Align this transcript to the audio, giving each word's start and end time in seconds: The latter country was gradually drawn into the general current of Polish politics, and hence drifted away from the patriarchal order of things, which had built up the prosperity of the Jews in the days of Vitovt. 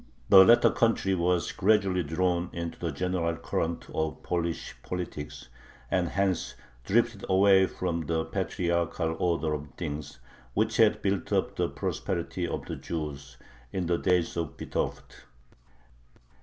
The 0.29 0.43
latter 0.43 0.71
country 0.71 1.13
was 1.13 1.51
gradually 1.51 2.01
drawn 2.01 2.49
into 2.53 2.79
the 2.79 2.89
general 2.91 3.35
current 3.35 3.85
of 3.93 4.23
Polish 4.23 4.75
politics, 4.81 5.47
and 5.91 6.07
hence 6.09 6.55
drifted 6.83 7.23
away 7.29 7.67
from 7.67 8.07
the 8.07 8.25
patriarchal 8.25 9.15
order 9.19 9.53
of 9.53 9.67
things, 9.77 10.17
which 10.55 10.77
had 10.77 11.03
built 11.03 11.31
up 11.31 11.55
the 11.55 11.69
prosperity 11.69 12.47
of 12.47 12.65
the 12.65 12.77
Jews 12.77 13.37
in 13.71 13.85
the 13.85 13.99
days 13.99 14.35
of 14.35 14.57
Vitovt. 14.57 15.25